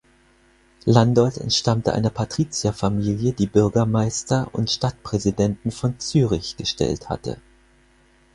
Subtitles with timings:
[0.85, 7.39] Landolt entstammte einer Patrizierfamilie, die Bürgermeister und Stadtpräsidenten von Zürich gestellt hatte.